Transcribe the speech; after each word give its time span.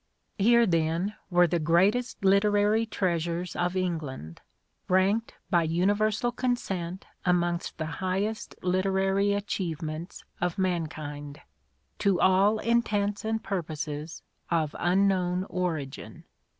Here, 0.39 0.65
then, 0.65 1.13
were 1.29 1.45
the 1.45 1.59
greatest 1.59 2.25
literary 2.25 2.87
treasures 2.87 3.55
of 3.55 3.75
England, 3.77 4.41
ranked 4.89 5.35
by 5.51 5.61
universal 5.61 6.31
consent 6.31 7.05
amongst 7.23 7.77
the 7.77 7.85
highest 8.01 8.55
literary 8.63 9.33
achievements 9.33 10.23
of 10.41 10.57
mankind, 10.57 11.41
to 11.99 12.19
all 12.19 12.57
intents 12.57 13.23
and 13.23 13.43
purposes 13.43 14.23
of 14.49 14.75
unknown 14.79 15.43
origin. 15.51 16.23